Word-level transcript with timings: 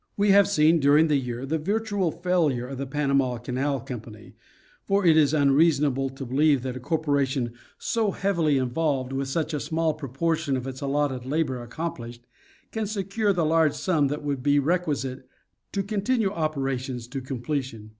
We 0.17 0.29
have 0.29 0.47
seen 0.47 0.79
during 0.79 1.09
the 1.09 1.15
year 1.15 1.45
the 1.45 1.59
virtual 1.59 2.11
failure 2.11 2.65
of 2.65 2.79
the 2.79 2.87
Panama 2.87 3.37
Canal 3.37 3.79
company; 3.81 4.33
for 4.83 5.05
it 5.05 5.15
is 5.15 5.31
unreasonable 5.31 6.09
to 6.09 6.25
believe 6.25 6.63
that 6.63 6.75
a 6.75 6.79
corporation 6.79 7.53
so 7.77 8.09
heavily 8.09 8.57
involved 8.57 9.13
with 9.13 9.27
such 9.27 9.53
a 9.53 9.59
small 9.59 9.93
proportion 9.93 10.57
of 10.57 10.65
its 10.65 10.81
allotted 10.81 11.27
labor 11.27 11.61
accomplished, 11.61 12.25
can 12.71 12.87
secure 12.87 13.31
the 13.31 13.45
large 13.45 13.75
sum 13.75 14.07
that 14.07 14.23
would 14.23 14.41
be 14.41 14.53
Geography 14.53 14.73
of 14.73 14.83
the 14.83 14.89
Land. 14.89 15.01
37 15.01 15.13
requisite 15.13 15.29
to 15.73 15.83
continue 15.83 16.31
operations 16.31 17.07
to 17.07 17.21
completion. 17.21 17.89